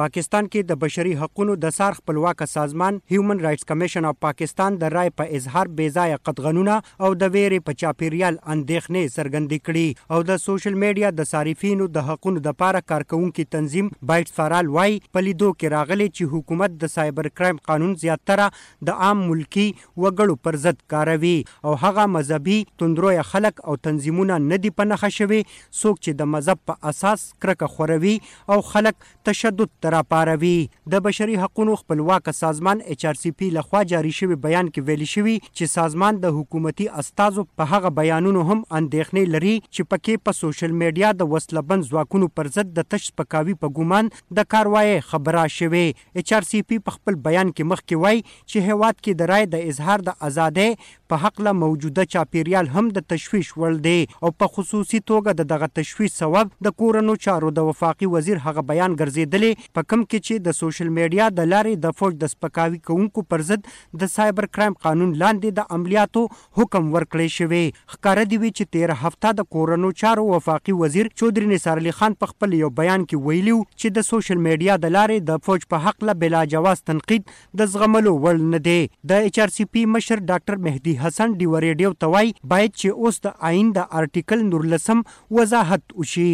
پاکستان 0.00 0.46
کې 0.52 0.66
د 0.68 0.78
بشري 0.82 1.10
حقوقو 1.18 1.54
د 1.64 1.72
سار 1.74 1.92
خپلواک 1.96 2.40
سازمان 2.52 2.96
هیومن 3.10 3.40
رائټس 3.42 3.64
کمیشن 3.66 4.04
اف 4.08 4.14
پاکستان 4.24 4.78
د 4.80 4.90
رائے 4.94 5.10
په 5.20 5.26
اظهار 5.38 5.68
بې 5.80 6.00
ځای 6.00 6.16
قطغنونه 6.28 6.78
او 6.78 7.10
د 7.20 7.28
ویرې 7.34 7.64
په 7.68 7.76
چاپیریال 7.82 8.38
اندېښنې 8.54 9.14
څرګندې 9.16 9.68
کړې 9.68 10.16
او 10.16 10.26
د 10.30 10.40
سوشل 10.44 10.78
میډیا 10.84 11.12
د 11.20 11.28
صارفینو 11.32 11.86
د 11.98 12.06
حقوقو 12.08 12.32
د 12.46 12.56
پاره 12.62 12.80
کارکونکو 12.94 13.44
تنظیم 13.56 13.92
بایټ 14.12 14.34
فارال 14.40 14.72
وای 14.78 14.98
په 15.04 15.26
لیدو 15.28 15.52
کې 15.52 15.74
راغلي 15.76 16.08
چې 16.16 16.34
حکومت 16.34 16.74
د 16.84 16.92
سایبر 16.96 17.28
کرایم 17.42 17.62
قانون 17.72 17.94
زیاتره 18.04 18.48
د 18.90 19.00
عام 19.06 19.24
ملکی 19.28 19.68
وګړو 19.76 20.42
پر 20.48 20.60
ضد 20.66 20.82
کاروي 20.96 21.32
او 21.44 21.76
هغه 21.84 22.08
مذهبي 22.16 22.58
تندروي 22.84 23.22
خلک 23.30 23.64
او 23.70 23.78
تنظیمونه 23.90 24.42
نه 24.50 24.60
دي 24.66 24.74
پنه 24.82 25.00
خښوي 25.04 25.40
څوک 25.46 26.04
چې 26.04 26.20
د 26.24 26.32
مذهب 26.34 26.66
په 26.72 26.94
اساس 26.94 27.28
کرکه 27.46 27.72
خوروي 27.78 28.18
او 28.18 28.60
خلک 28.74 29.10
تشدد 29.32 29.80
راپاروي 29.92 30.52
د 30.94 31.00
بشري 31.06 31.36
حقوقو 31.36 31.74
خپلواک 31.76 32.28
سازمان 32.34 32.78
ایچ 32.92 33.04
ار 33.06 33.14
سی 33.22 33.30
پی 33.38 33.48
لخوا 33.52 33.82
جاری 33.92 34.10
شوی 34.18 34.34
بیان 34.46 34.68
کې 34.68 34.86
ویل 34.86 35.04
شوی 35.12 35.34
چې 35.44 35.70
سازمان 35.72 36.20
د 36.24 36.34
حکومتي 36.38 36.86
استازو 37.02 37.44
په 37.60 37.70
هغه 37.74 37.92
بیانونو 37.98 38.44
هم 38.50 38.56
اندېښنې 38.56 39.34
لري 39.34 39.54
چې 39.60 39.90
پکې 39.92 40.24
په 40.28 40.38
سوشل 40.40 40.76
میډیا 40.82 41.12
د 41.22 41.30
وسلبند 41.34 41.88
ځواکونو 41.92 42.30
پر 42.40 42.52
ضد 42.58 42.72
د 42.78 42.88
تش 42.94 43.10
پکاوي 43.22 43.56
په 43.64 43.74
ګومان 43.78 44.10
د 44.40 44.48
کاروایي 44.56 44.98
خبره 45.12 45.44
شوی 45.58 45.84
ایچ 45.86 46.32
ار 46.38 46.48
سی 46.52 46.62
پی 46.72 46.80
په 46.88 46.98
خپل 46.98 47.20
بیان 47.28 47.52
کې 47.54 47.72
مخکې 47.74 48.04
وای 48.04 48.22
چې 48.28 48.68
هیواد 48.70 49.00
کې 49.00 49.18
د 49.22 49.32
رای 49.34 49.48
د 49.56 49.68
اظهار 49.72 50.06
د 50.10 50.20
ازادۍ 50.30 50.92
په 51.12 51.24
حق 51.26 51.42
له 51.48 51.56
موجوده 51.62 52.08
چاپیریال 52.16 52.72
هم 52.78 52.86
د 52.98 53.08
تشويش 53.14 53.52
وړ 53.56 53.80
دی 53.88 53.96
او 54.26 54.32
په 54.42 54.52
خصوصي 54.56 55.00
توګه 55.08 55.40
د 55.40 55.50
دغه 55.54 55.72
تشويش 55.80 56.14
سبب 56.20 56.52
د 56.68 56.76
کورونو 56.82 57.16
چارو 57.26 57.50
د 57.56 57.68
وفاقي 57.70 58.08
وزیر 58.14 58.40
هغه 58.48 58.66
بیان 58.70 58.94
ګرځیدلی 59.00 59.52
په 59.76 59.82
کوم 59.90 60.02
کې 60.02 60.24
چې 60.26 60.42
د 60.46 60.54
سوشل 60.56 60.90
میډیا 60.98 61.24
د 61.38 61.46
لارې 61.52 61.78
د 61.84 61.94
فوج 62.00 62.16
د 62.22 62.30
سپکاوي 62.32 62.76
کوونکو 62.88 63.22
پر 63.32 63.42
ضد 63.48 63.68
د 64.02 64.10
سایبر 64.16 64.46
کرایم 64.58 64.76
قانون 64.86 65.14
لاندې 65.22 65.56
د 65.56 65.72
عملیاتو 65.76 66.20
حکم 66.58 66.90
ورکړی 66.92 67.34
شوی 67.38 67.62
ښکاره 67.94 68.24
دی 68.32 68.38
چې 68.42 68.68
13 68.76 69.00
هفته 69.02 69.32
د 69.40 69.48
کورونو 69.56 69.90
چارو 70.04 70.26
وفاقي 70.28 70.74
وزیر 70.82 71.10
چودري 71.14 71.50
نثار 71.54 71.82
علي 71.82 71.94
خان 72.02 72.16
په 72.22 72.32
خپل 72.32 72.54
یو 72.60 72.70
بیان 72.80 73.06
کې 73.08 73.30
ویلیو 73.30 73.58
چې 73.68 73.96
د 73.98 74.06
سوشل 74.10 74.40
میډیا 74.48 74.78
د 74.86 74.94
لارې 74.96 75.28
د 75.32 75.42
فوج 75.48 75.66
په 75.74 75.84
حق 75.88 76.08
له 76.10 76.16
بلا 76.22 76.44
جواز 76.54 76.84
تنقید 76.92 77.36
د 77.62 77.70
زغملو 77.74 78.16
وړ 78.18 78.56
نه 78.56 78.62
دی 78.68 78.78
د 79.14 79.28
ایچ 79.30 79.42
ار 79.46 79.56
سی 79.58 79.68
پی 79.76 79.86
مشر 79.96 80.24
ډاکټر 80.32 80.64
مهدي 80.68 80.96
حسن 81.04 81.36
ډی 81.40 81.50
وریډیو 81.56 82.00
توای 82.06 82.32
باید 82.54 82.78
چې 82.78 83.04
اوس 83.04 83.20
د 83.28 83.36
آئین 83.52 83.74
د 83.80 83.92
آرټیکل 84.02 84.48
19 84.56 85.20
وضاحت 85.40 86.00
وشي 86.02 86.30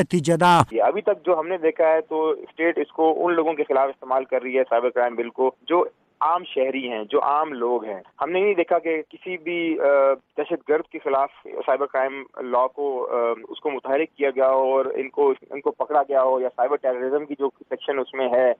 نتیجه 0.01 0.35
ده 0.41 0.49
جی، 0.69 0.79
ابھی 0.87 1.01
تک 1.09 1.23
جو 1.25 1.33
ہم 1.39 1.47
نے 1.51 1.57
دیکھا 1.65 1.87
ہے 1.93 1.99
تو 2.09 2.19
اسٹیٹ 2.45 2.77
اس 2.83 2.91
کو 2.99 3.07
ان 3.25 3.33
لوگوں 3.39 3.53
کے 3.59 3.63
خلاف 3.69 3.89
استعمال 3.93 4.25
کر 4.31 4.41
رہی 4.45 4.57
ہے 4.57 4.63
سائبر 4.69 4.89
کرائم 4.97 5.15
بل 5.21 5.29
کو 5.39 5.49
جو 5.73 5.83
عام 6.29 6.43
شہری 6.53 6.81
ہیں 6.91 7.03
جو 7.11 7.21
عام 7.27 7.53
لوگ 7.61 7.85
ہیں 7.91 7.99
ہم 8.21 8.31
نے 8.31 8.41
نہیں 8.41 8.53
دیکھا 8.61 8.79
کہ 8.87 8.95
کسی 9.13 9.37
بھی 9.45 9.57
دہشت 10.37 10.67
گرد 10.69 10.89
کے 10.95 10.99
خلاف 11.03 11.31
سائبر 11.67 11.91
کرائم 11.93 12.21
لا 12.55 12.65
کو 12.75 12.89
اس 13.55 13.59
کو 13.63 13.69
متحرک 13.77 14.15
کیا 14.15 14.29
گیا 14.35 14.49
ہو 14.55 14.67
اور 14.75 14.91
ان 15.03 15.09
کو 15.19 15.31
ان 15.49 15.61
کو 15.67 15.71
پکڑا 15.83 16.01
گیا 16.09 16.23
ہو 16.29 16.39
یا 16.41 16.49
سائبر 16.55 16.83
ٹیررزم 16.85 17.25
کی 17.31 17.35
جو 17.39 17.49
سیکشن 17.69 17.99
اس 18.05 18.13
میں 18.21 18.27
ہے 18.35 18.51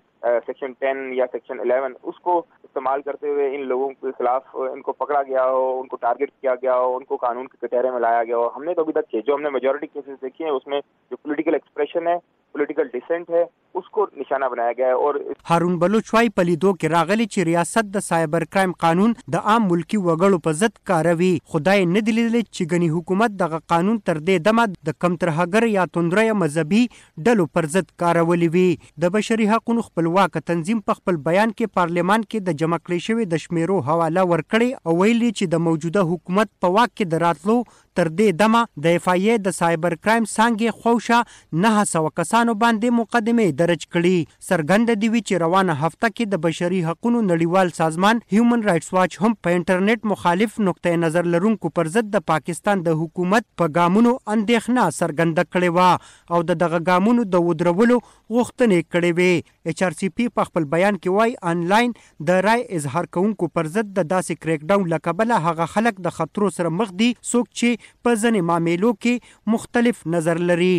سیکشن 0.46 0.72
ٹین 0.80 0.98
یا 1.18 1.26
سیکشن 1.32 1.60
الیون 1.60 1.94
اس 2.10 2.20
کو 2.24 2.38
استعمال 2.64 3.02
کرتے 3.02 3.28
ہوئے 3.30 3.48
ان 3.56 3.66
لوگوں 3.68 3.88
کے 4.02 4.12
خلاف 4.18 4.56
ان 4.72 4.82
کو 4.82 4.92
پکڑا 4.94 5.22
گیا 5.28 5.46
ہو 5.46 5.64
ان 5.80 5.88
کو 5.88 5.96
ٹارگٹ 6.02 6.32
کیا 6.42 6.54
گیا 6.62 6.76
ہو 6.80 6.96
ان 6.96 7.04
کو 7.12 7.18
قانون 7.26 7.48
کے 7.48 7.66
کٹہرے 7.68 7.92
میں 7.92 8.00
لایا 8.00 8.24
گیا 8.24 8.38
ہو 8.38 8.50
ہم 8.56 8.64
نے 8.64 8.74
تو 8.74 8.82
ابھی 8.82 8.94
تک 9.02 9.16
جو 9.28 9.36
ہم 9.36 9.42
نے 9.42 9.50
میجورٹی 9.58 9.88
کیسز 9.88 10.22
دیکھی 10.22 10.44
ہیں 10.46 10.52
اس 10.52 10.68
میں 10.74 10.80
جو 11.12 11.18
پولیٹیکل 11.24 11.54
ایکسپریشن 11.54 12.08
ہے 12.08 12.16
پولیٹیکل 12.54 12.88
ڈسینٹ 12.94 13.30
ہے 13.30 13.44
उसको 13.76 14.04
निशाना 14.18 14.48
बनाया 14.50 14.72
गया 14.78 14.88
है 14.88 14.94
और 14.96 15.24
هارون 15.50 15.76
بلوچ 15.84 16.14
وايي 16.14 16.30
په 16.38 16.44
لیدو 16.50 16.72
کې 16.74 16.90
راغلی 16.96 17.26
چې 17.32 17.46
ریاست 17.50 17.88
د 17.96 18.04
سایبر 18.08 18.44
کرایم 18.56 18.74
قانون 18.86 19.14
د 19.36 19.48
عام 19.52 19.66
ملکی 19.70 20.00
وګړو 20.08 20.40
په 20.48 20.58
ضد 20.62 20.76
کاروي 20.92 21.30
خدای 21.54 21.86
نه 21.94 22.04
دی 22.10 22.16
لیدل 22.18 22.38
چې 22.48 22.72
غني 22.74 22.90
حکومت 22.96 23.36
دغه 23.44 23.60
قانون 23.74 24.00
تر 24.10 24.20
دې 24.20 24.48
دمه 24.50 24.68
د 24.90 24.98
کم 25.06 25.16
تر 25.24 25.32
هګر 25.40 25.68
یا 25.76 25.86
توندرې 25.94 26.42
مذهبي 26.44 26.84
ډلو 27.30 27.48
پر 27.58 27.70
ضد 27.78 27.90
کارولې 28.04 28.58
وي 28.58 29.06
د 29.06 29.14
بشري 29.18 29.50
حقوقو 29.54 29.88
خپلواک 29.88 30.38
تنظیم 30.52 30.82
په 30.90 31.00
خپل 31.02 31.20
بیان 31.30 31.56
کې 31.56 31.80
پارلمان 31.82 32.28
کې 32.30 32.50
د 32.52 32.60
جمع 32.64 32.82
کړې 32.84 33.10
شوې 33.10 33.36
د 33.36 33.46
شمیرو 33.48 33.80
حواله 33.92 34.28
ورکړې 34.32 34.88
او 34.88 34.98
ویلي 35.02 35.32
چې 35.40 35.56
د 35.56 35.66
موجوده 35.70 36.08
حکومت 36.14 36.54
په 36.66 36.76
واک 36.78 36.94
کې 36.94 37.14
دراتلو 37.16 37.58
تر 38.00 38.10
دې 38.18 38.38
دمه 38.44 38.60
د 38.86 38.96
افایې 38.98 39.46
د 39.48 39.58
سایبر 39.60 39.96
کرایم 40.06 40.30
څنګه 40.34 40.82
خوښه 40.84 41.66
نه 41.66 41.86
سو 41.94 42.06
کسانو 42.22 42.58
باندې 42.64 43.00
مقدمه 43.02 43.52
درج 43.62 43.84
کړي 43.96 44.14
سرګند 44.48 44.92
دی 45.02 45.08
وی 45.14 45.22
چې 45.30 45.42
روانه 45.44 45.74
هفته 45.82 46.10
کې 46.14 46.32
د 46.34 46.42
بشري 46.46 46.78
حقوقو 46.88 47.12
نړیوال 47.24 47.72
سازمان 47.80 48.22
هیومن 48.36 48.62
رائټس 48.68 48.94
واچ 48.98 49.18
هم 49.24 49.36
په 49.48 49.58
انټرنیټ 49.58 50.12
مخالف 50.12 50.56
نقطه 50.68 51.00
نظر 51.04 51.28
لرونکو 51.36 51.72
پر 51.80 51.90
ضد 51.96 52.10
د 52.16 52.24
پاکستان 52.32 52.84
د 52.88 52.98
حکومت 53.02 53.48
په 53.62 53.72
ګامونو 53.80 54.14
اندېښنه 54.36 54.98
څرګنده 54.98 55.48
کړې 55.56 55.78
و 55.78 56.38
او 56.38 56.44
د 56.52 56.60
دغه 56.64 56.80
ګامونو 56.92 57.26
د 57.36 57.46
ودرولو 57.50 57.98
غوښتنې 58.06 58.92
کړې 58.96 59.22
وې 59.22 59.58
ایچ 59.74 59.86
آر 59.90 59.98
سی 60.02 60.10
پی 60.20 60.28
په 60.40 60.50
خپل 60.50 60.68
بیان 60.76 61.00
کې 61.02 61.18
وای 61.18 61.56
انلاین 61.56 61.94
د 62.32 62.44
رای 62.48 62.64
اظهار 62.82 63.10
کوونکو 63.18 63.52
پر 63.60 63.72
ضد 63.76 63.92
د 64.00 64.10
داسې 64.16 64.44
کریک 64.46 64.66
ډاون 64.74 64.92
لکبله 64.96 65.42
هغه 65.50 65.70
خلک 65.76 66.02
د 66.10 66.16
خطرو 66.20 66.52
سره 66.60 66.74
مخ 66.82 66.96
دي 67.04 67.12
څوک 67.20 67.52
چې 67.52 67.86
په 68.08 68.18
ځنې 68.22 68.52
معاملو 68.52 68.94
کې 69.06 69.56
مختلف 69.58 70.04
نظر 70.18 70.44
لري 70.54 70.74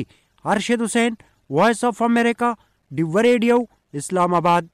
ارشد 0.57 0.85
حسین 0.89 1.21
وایس 1.57 1.81
اف 1.89 1.99
امریکا 2.07 2.49
ڈیور 2.97 3.23
ریڈیو 3.25 3.57
اسلام 3.99 4.35
آباد 4.41 4.73